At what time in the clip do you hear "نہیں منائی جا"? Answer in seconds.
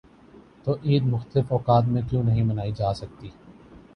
2.23-2.93